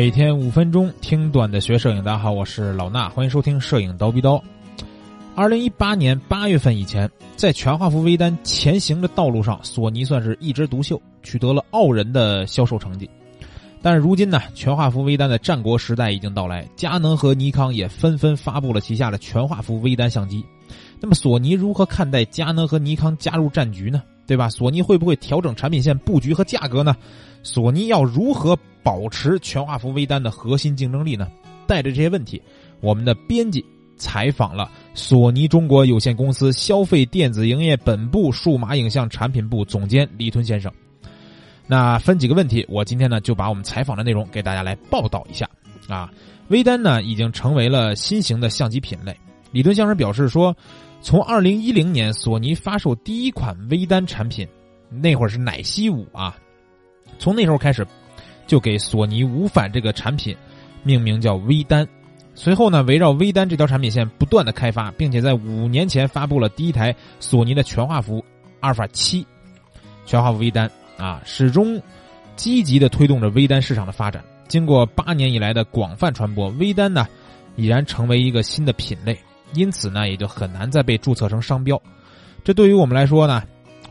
[0.00, 4.36] 每天五分钟听短的学摄影，大家好，我是老衲，欢迎收听《摄影刀逼刀》。
[5.34, 7.06] 二零一八年八月份以前，
[7.36, 13.10] 在全画幅微单前行的道路上，索尼算是一枝独秀，取得了傲人的销售成绩。
[13.82, 20.42] 但是如今呢，全画幅微单的战国时代已经到来，佳能和尼康也纷纷发布了旗下的全画幅微单相机。
[20.98, 24.02] 那么，索尼如何看待佳能和尼康加入战局呢？
[24.30, 24.48] 对吧？
[24.48, 26.94] 索尼会不会调整产品线布局和价格呢？
[27.42, 31.26] 索尼要如何保持全画幅微单的核心竞争力呢？
[31.66, 32.40] 带着这些问题，
[32.80, 33.64] 我们的编辑
[33.96, 40.72] 采访了索尼中国有限公司消费电子营业本部数码影像产品部总监李屯先生。
[41.66, 45.50] 那分几个问题，我今天呢就把我们采访的内容给大家来报道一下。
[45.88, 46.08] 啊，
[46.50, 49.12] 微单呢已经成为了新型的相机品类。
[49.52, 50.56] 李屯先生表示说，
[51.00, 54.46] 从二零一零年索尼发售第一款微单产品，
[54.90, 56.36] 那会儿是奶昔五啊。
[57.18, 57.86] 从那时候开始，
[58.46, 60.36] 就给索尼无反这个产品
[60.82, 61.86] 命名叫微单。
[62.34, 68.24] 随后呢，围绕微单这条产品线不断的开发，并且在五年前发布了第一台索尼的全画幅
[68.60, 69.26] 阿尔法七
[70.06, 71.80] 全画幅微单啊，始终
[72.36, 74.24] 积极的推动着微单市场的发展。
[74.48, 77.06] 经过八年以来的广泛传播，微单呢
[77.56, 79.18] 已然成为一个新的品类，
[79.54, 81.80] 因此呢也就很难再被注册成商标。
[82.42, 83.42] 这对于我们来说呢。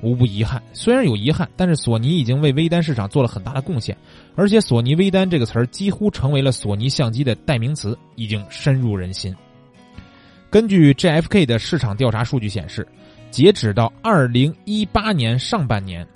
[0.02, 3.98] 无不遗憾，虽然有遗憾，但是索尼已经为微单市场做了很大的贡献，
[4.34, 9.36] 而且“索尼微单”这个词儿几乎成为了索尼相机的代名词，已经深入人心。
[10.50, 12.88] 根据 GFK 的市场调查数据显示，
[13.30, 16.08] 截止到二零一八年上半年，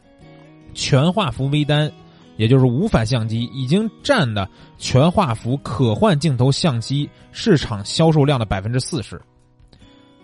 [0.74, 1.92] 全画幅微单，
[2.38, 9.22] 也就是无反相机，已经占了全画幅可换镜头相机市场销售量的百分之四十，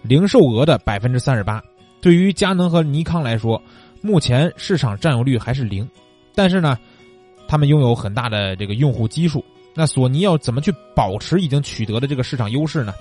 [0.01, 1.61] 零售额的百分之三十八。
[2.01, 3.61] 对于佳能和尼康来说，
[4.01, 5.87] 目前市场占有率还是零，
[6.33, 6.77] 但是呢，
[7.47, 9.43] 他们拥有很大的这个用户基数。
[9.75, 12.93] 那索尼要怎么去保持已经取得的这个市场优势呢？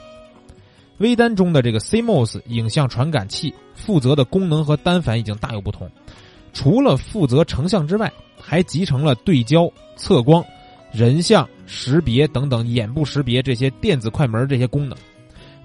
[0.98, 5.88] 微单中的这个 CMOS 影像传感器负责的功能和单反已经大有不同，
[6.52, 10.44] 除了负责成像之外，还集成了对焦、测光、
[10.92, 14.98] 人像识别等等眼部识别这些电子快门这些功能。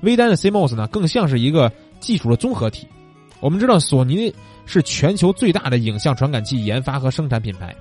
[0.04, 2.88] 微单的 CMOS 呢，更像是一个技术的综合体。
[3.40, 4.34] 我们知道，索尼
[4.66, 7.76] 是全球最大的影像传感器研发和生产品牌，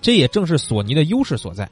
[0.00, 1.68] 这也正是索尼的优势所在。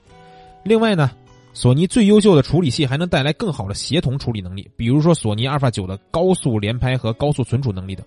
[0.65, 1.11] 另外呢，
[1.53, 8.05] 索尼最优秀的处理器还能带来更好的协同处理能力，比如说索尼阿尔法九的高速连拍和高速存储能力等。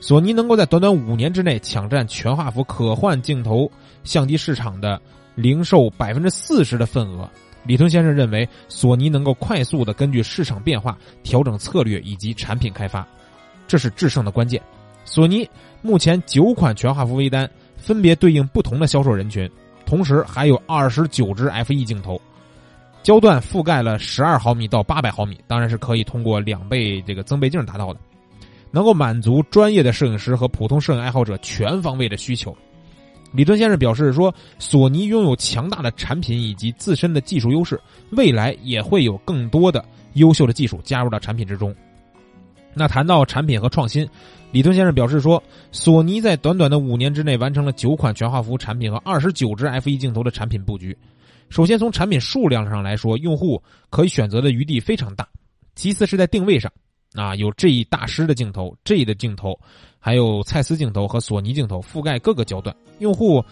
[0.00, 3.70] 索尼能够在短短五年之内抢占全画幅可换镜头
[4.02, 5.00] 相机市场的
[5.36, 7.30] 零售百分之四十的份额，
[7.64, 13.06] 李屯先生认为，索尼能够快速的根据市场变化调整策略以及产品开发。
[13.68, 14.60] 这是制胜的关键。
[15.04, 15.48] 索尼
[15.80, 19.50] 目前九款全画幅微单分别对应不同的销售人群，
[19.86, 22.20] 同时还有二十九支 F E 镜头，
[23.02, 28.00] 焦段覆盖了十二毫米到八百毫米，当然是可以通过两倍这个增倍镜达到的，
[28.70, 32.56] 能够满足专业的摄影师和普通摄影爱好者全方位的需求。
[33.32, 39.84] 李敦先生表示说，索尼拥有强大的产品以及自身的技术优势，未来也会有更多的
[40.14, 41.74] 优秀的技术加入到产品之中。
[42.74, 44.08] 那谈到产品和创新，
[44.50, 50.96] 李敦先生表示说，索尼在短短的五年之内完成了九款全画幅产品和二十九支 F 一镜头的产品布局。
[51.48, 55.28] 首先从产品数量上来说，用户可以选择的余地非常大。
[55.74, 56.72] 其次是在定位上，
[57.14, 59.58] 啊，有 G 大师的镜头、G 的镜头，
[60.04, 63.42] 还有蔡司镜头和索尼镜头，覆盖各个焦段，用户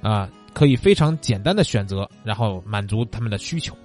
[0.00, 3.76] 啊可以非常简单的选择，然后满足他们的需求。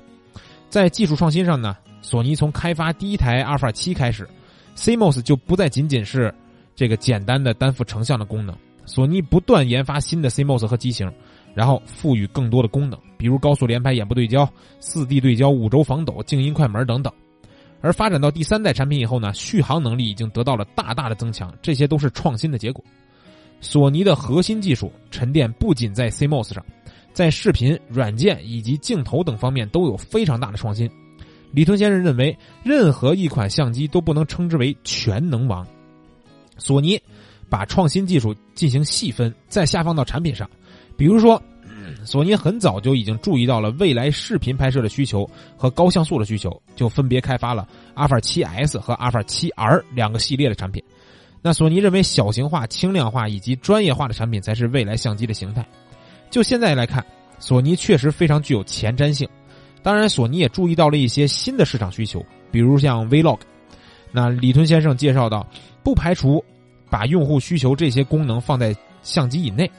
[0.69, 4.29] 在技术创新上呢，索尼从开发第一台阿尔法七开始。
[4.73, 6.33] CMOS 就不再仅仅是
[6.75, 8.55] 这个简单的单幅成像的功能，
[8.85, 11.11] 索尼不断研发新的 CMOS 和机型，
[11.53, 14.47] 然后赋予更多的功能，比如高速连拍、眼部对焦、
[14.79, 17.11] 四 D 对焦、五轴防抖、静音快门等等。
[17.81, 22.83] 而发展到第三代产品以后呢，续航能力已经得到了大大的增强，这些都是创新的结果。
[23.59, 26.65] 索尼的核心技术沉淀不仅在 CMOS 上，
[27.13, 30.89] 在视频、软件以及镜头等方面都有非常大的创新。
[31.51, 35.67] 李屯先生认为，任何一款相机都不能称之为全能王。
[36.57, 36.99] 索尼
[37.49, 40.49] 把创新技术进行细分，再下放到产品上。
[40.95, 41.41] 比如说，
[42.05, 50.83] 索尼很早就已经注意到了未来视频拍摄的需求和高像素的需求，就分别开发了阿尔法七 S 和阿尔法七 R 两个系列的产品。
[51.41, 55.65] 那索尼认为，小型化、轻量化以及专业化的产品才是未来相机的形态。
[56.29, 57.03] 就现在来看，
[57.39, 59.27] 索尼确实非常具有前瞻性。
[59.81, 63.39] 当然，索尼也注意到了一些新的市场需求，比如像 Vlog。
[64.11, 65.47] 那李屯先生介绍到，
[65.83, 66.43] 不排除
[66.89, 69.69] 把用户需求这些功能放在相机以内。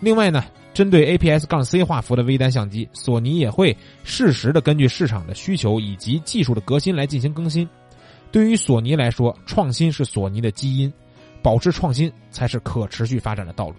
[0.00, 0.44] 另外呢，
[0.78, 7.68] 针对 APS 杠 C 画幅的微单相机，索尼也会适时的根据市场的需求以及技术的革新来进行更新。
[8.30, 10.92] 对于索尼来说，创新是索尼的基因，
[11.42, 13.74] 保持创新才是可持续发展的道路。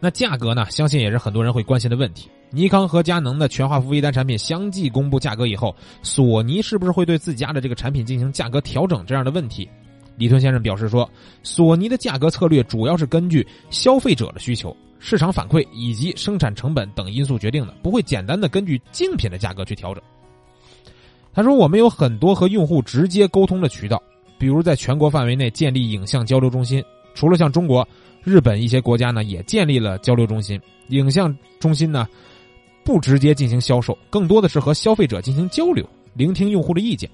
[0.00, 0.64] 那价格呢？
[0.70, 2.30] 相信也是很多人会关心的问题。
[2.48, 9.04] 尼康和佳能的全画幅微单产品相继公布价格以后，索尼是不是会对自家的这个产品进行价格调整？
[9.04, 9.68] 这样的问题，
[10.16, 11.06] 李屯先生表示说，
[11.42, 14.74] 索尼的价格策略主要是根据消费者的需求、
[15.06, 20.02] 市场反馈以及生产成本等因素决定的，不会简单的根据竞品的价格去调整。
[21.34, 24.02] 他说，我们有很多和用户直接沟通的渠道，
[24.38, 26.82] 比如在全国范围内建立影像交流中心，
[27.14, 27.86] 除了像中国。
[28.22, 30.58] 日本一些国家呢也建立了交流中心，
[30.88, 32.08] 影像中心呢
[32.82, 37.10] 不直接进行销售，更多的是和消费者进行交流，聆听用户的意见。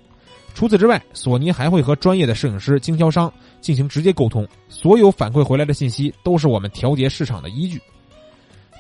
[0.55, 7.81] 除此之外，索尼还会和专业的摄影师、经销商进行直接沟通，所有反馈回来的信息都是我们调节市场的依据。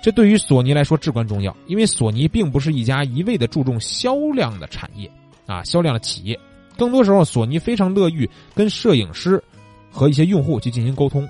[0.02, 5.10] 这对于索尼来说至关重要，因为索尼并不是一家一味的注重销量的产业
[5.46, 6.38] 啊，销量的企业。
[6.78, 9.42] 更多时候，索尼非常乐于跟摄影师
[9.90, 11.28] 和一些用户去进行沟通。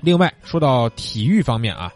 [0.00, 1.92] 另外，说到体育方面啊，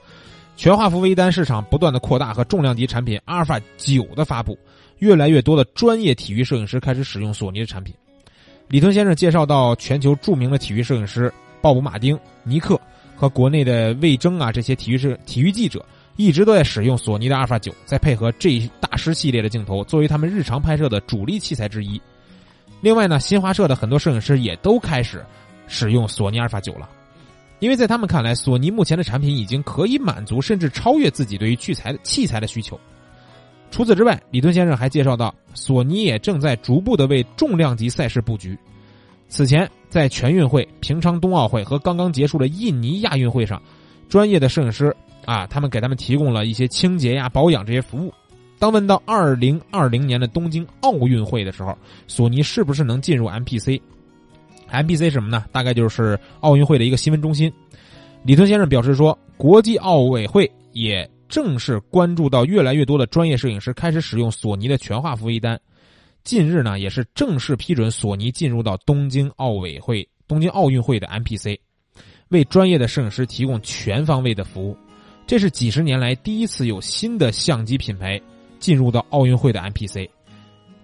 [0.57, 4.57] 全画幅微单市场不断的扩大和重量级产品阿尔法九的发布，
[4.99, 7.95] 越来越多的专业体育摄影师开始使用索尼的产品。
[8.69, 12.81] 李屯先生介绍到，全球著名的体育摄影师鲍勃·马丁、尼克
[13.15, 15.85] 和国内的魏征啊，这些体育摄体育记者
[16.17, 22.01] 一直都在使用索尼的阿尔法九，再配合 G 大师系列的镜头作为他们日常拍摄的主力器材之一。
[22.81, 25.25] 另外呢，新华社的很多摄影师也都开始
[25.67, 26.89] 使用索尼阿尔法九了。
[27.61, 32.79] 因为在他们看来，索尼目前的产品已经可以满足甚至超越自己对于器材的器材的需求。
[33.75, 38.57] 除此之外，李敦先生还介绍到，索尼也正在逐步的为重量级赛事布局。
[39.27, 43.61] 此前，在全运会、平昌冬奥会和刚刚结束的印尼亚运会上，
[44.09, 44.95] 专业的摄影师
[45.25, 48.15] 啊，他们给他们提供了一些清洁呀、保养这些服务。
[48.61, 55.47] 当问到二零二零年的东京奥运会的时候，索尼是不是能进入 MPC？MPC 什么呢？
[55.51, 57.53] 大概就是奥运会的一个新闻中心。
[58.23, 65.61] 李敦先生表示说，国际奥委会也正式关注到越来越多的专业摄影师开始使用索尼的全画幅微单。
[66.23, 71.59] 近日呢，也是正式批准索尼进入到东京奥委会、东京奥运会的 MPC，
[72.29, 74.77] 为专业的摄影师提供全方位的服务。
[75.27, 78.21] 这是几十年来第一次有新的相机品牌
[78.61, 80.09] 进入到奥运会的 MPC。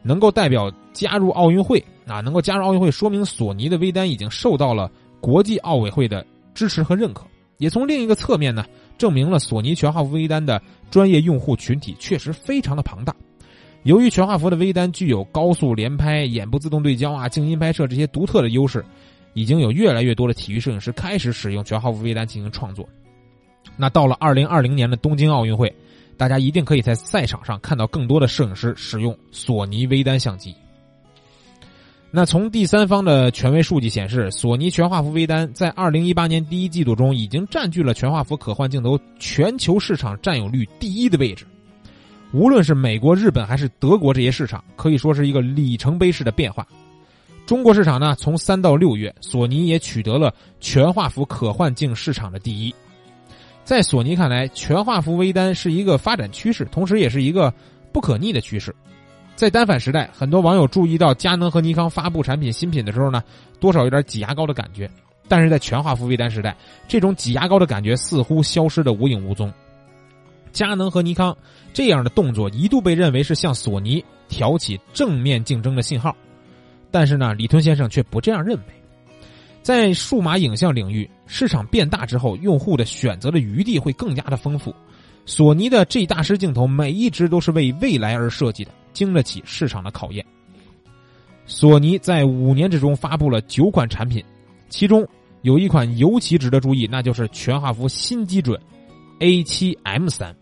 [0.02, 7.24] 能够代表加入奥运会啊，能够加入奥运会，说明索尼的微单已经受到了国际奥委会的支持和认可，
[7.58, 8.66] 也从另一个侧面呢，
[9.00, 13.16] 证明了索尼全画幅微单的专业用户群体确实非常的庞大。
[13.82, 18.84] 由于全画幅的微单具有高速连拍、眼部自动对焦啊、静音拍摄这些独特的优势，
[19.32, 22.88] 已经有越来越多的体育摄影师开始使用全画幅微单进行创作。
[23.76, 25.74] 那到了二零二零年的东京奥运会。
[26.16, 30.54] 大家一定可以在赛场上看到更多的摄影师使用索尼微单相机。
[32.12, 41.46] 那从第三方的权威数据显示，索尼全画幅微单在二零一八年第一季度中已经占据了全画幅可换镜头全球市场占有率第一的位置。
[42.32, 46.66] 无论是美国、日本还是德国这些市场，可以说是一个里程碑式的变化。
[47.46, 52.74] 中国市场呢，从三到六月，索尼也取得了全画幅可换镜市场的第一。
[53.64, 57.54] 在索尼看来，全画幅微单是一个发展趋势，同时也是一个
[57.92, 58.74] 不可逆的趋势。
[59.40, 63.24] 在单反时代，很多网友注意到佳能和尼康发布产品新品的时候呢，
[63.58, 64.86] 多少有点挤牙膏的感觉。
[65.28, 66.54] 但是在全画幅微单时代，
[66.86, 69.50] 这种挤牙膏的感觉似乎消失的无影无踪。
[70.52, 71.34] 佳能和尼康
[71.72, 76.14] 这样的动作一度被认为是向索尼挑起正面竞争的信号，
[76.90, 78.64] 但是呢，李屯先生却不这样认为。
[79.62, 84.74] 在数码影像领域，市场变大之后，用户的选择的余地会更加的丰富。
[85.24, 90.24] 索尼的 G 大师镜头每一只都是为未来而设计的，经得起市场的考验。
[91.46, 94.24] 索尼在五年之中发布了九款产品，
[94.68, 95.06] 其中
[95.42, 98.60] 有一款尤其值得注意，那就是全画幅新基准
[99.18, 100.34] A7M 三。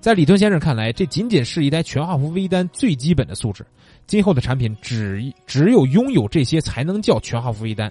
[0.00, 3.64] 在李屯先生看来，这仅仅是一台全画幅微单最基本的素质，
[4.06, 7.90] 今后的产品只只有拥有这些才能叫全画幅微单。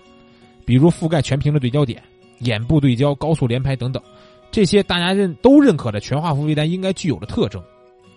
[0.66, 2.04] 比如覆盖全屏的对焦点、
[2.40, 4.02] 眼部对焦、高速连拍等等，
[4.52, 7.64] 这些大家认都认可的全画幅微单应该具有的特征，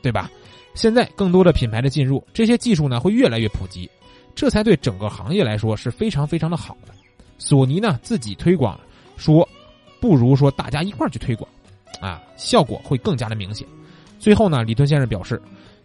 [0.02, 0.30] 对吧？
[0.76, 3.90] 现在更多的品牌的进入，这些技术呢会越来越普及，
[4.35, 6.92] 这才对整个行业来说是非常非常的好的。
[7.38, 8.78] 索尼呢自己推广
[9.16, 9.49] 说，
[10.00, 11.50] 不如说大家一块儿去推广，
[12.00, 13.66] 啊，效果会更加的明显。
[14.21, 15.40] 最后呢，李敦先生表示，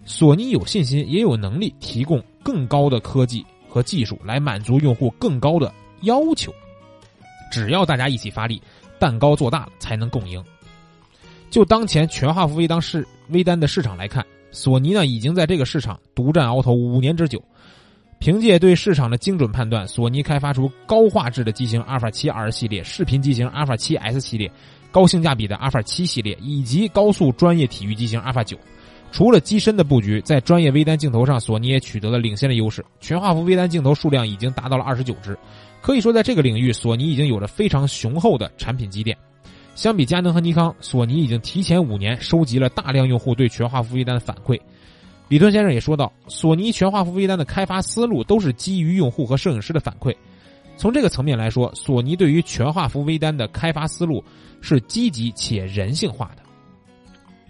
[0.05, 5.73] 索尼有信心也有能力提供更高的科技和技术来满足用户更高的。
[6.01, 6.53] 要求，
[7.51, 8.61] 只要大家一起发力，
[8.99, 10.43] 蛋糕做大了才能共赢。
[11.49, 17.41] 就当前全画幅微单市微单的市场来看，索尼呢已经在这个市场独占鳌头五年之久。
[18.19, 24.51] 凭借对市场的精准判断，索尼开发出高画质的机型阿尔法七 R 系列、视频机型阿尔法七 S 系列、
[24.91, 28.55] 高性价比的阿尔法七系列以及高速专业体育机型阿尔法九。
[29.11, 32.85] 除了机身的布局，在专业微单镜头上，索尼也取得了领先的优势。
[32.99, 35.35] 全画幅微单镜头数量已经达到了二十九支，
[35.81, 39.17] 可以说在这个领域，索尼已经有着非常雄厚的产品积淀。
[39.73, 44.59] 相比佳能和尼康，索尼已经提前五年收集了大量用户对全画幅微单的反馈。
[45.27, 50.15] 李敦先生也说到，索尼全画幅微单的开发思路都是基于用户和摄影师的反馈。
[50.75, 54.23] 从这个层面来说，索尼对于全画幅微单的开发思路
[54.59, 56.43] 是积极且人性化的。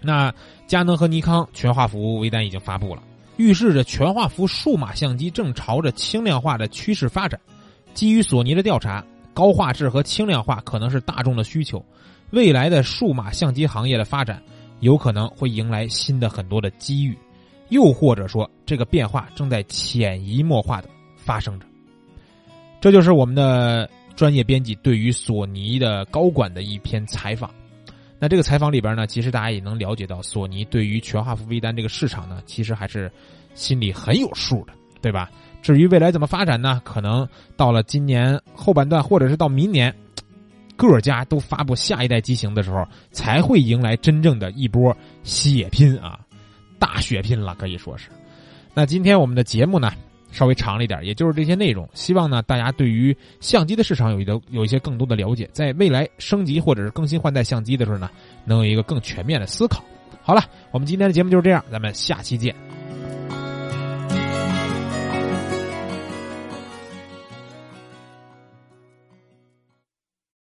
[0.00, 0.32] 那
[0.66, 3.02] 佳能和尼康全画幅微单已经发布了，
[3.36, 7.38] 预示着全画幅数码相机正朝着轻量化的趋势发展。
[7.94, 11.84] 基于索尼的调查，高画质和轻量化可能是大众的需求，
[12.30, 14.42] 未来的数码相机行业的发展
[14.80, 17.16] 有可能会迎来新的很多的机遇。
[17.70, 21.66] 又或者说，这个变化正在潜移默化的发生着。
[22.80, 27.50] 这就是我们的专业编辑对于索尼的高管的一篇采访。
[28.18, 33.10] 那这个采访里边呢，其实大家也能了解到，索尼对于全画幅微单这个市场呢，其实还是
[33.54, 35.30] 心里很有数的，对吧？
[35.62, 36.82] 至于未来怎么发展呢？
[36.84, 37.26] 可能
[37.56, 39.94] 到了今年后半段，或者是到明年，
[40.76, 46.18] 各家都发布下一代机型的时候，才会迎来真正的一波血拼啊！
[46.80, 48.08] 大血拼了，可以说是。
[48.74, 49.92] 那今天我们的节目呢，
[50.32, 51.88] 稍微长了一点，也就是这些内容。
[51.94, 58.10] 希望呢，大家对于相机的市场有一个有一些更多的了解，在未来升级或者是更新换代相机的时候呢，
[58.44, 59.84] 能有一个更全面的思考。
[60.22, 60.42] 好了，
[60.72, 62.81] 我们今天的节目就是这样，咱们下期见。